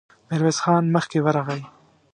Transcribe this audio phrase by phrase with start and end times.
[0.29, 1.61] ميرويس خان مخکې ورغی.